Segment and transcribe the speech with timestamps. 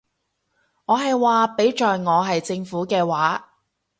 [0.85, 3.51] 我係話，畀在我係政府嘅話